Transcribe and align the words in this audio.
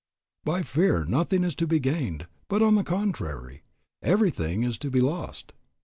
By 0.43 0.63
fear 0.63 1.05
nothing 1.05 1.43
is 1.43 1.53
to 1.53 1.67
be 1.67 1.79
gained, 1.79 2.25
but 2.47 2.63
on 2.63 2.73
the 2.73 2.83
contrary, 2.83 3.61
everything 4.01 4.63
is 4.63 4.79
to 4.79 4.89
be 4.89 4.99
lost. 4.99 5.53